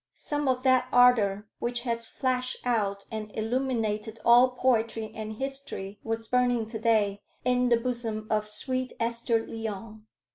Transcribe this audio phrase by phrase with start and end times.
[0.15, 6.27] Some of that ardor which has flashed out and illuminated all poetry and history was
[6.27, 10.07] burning to day in the bosom of sweet Esther Lyon.